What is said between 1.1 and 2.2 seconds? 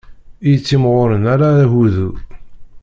ala agudu.